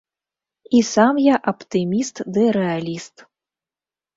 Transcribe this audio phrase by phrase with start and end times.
[0.77, 3.15] І сам я аптыміст ды рэаліст.